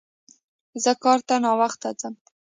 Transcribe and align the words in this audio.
زه 0.83 0.91
کار 1.03 1.19
ته 1.27 1.35
ناوخته 1.43 1.89
ځم 1.99 2.15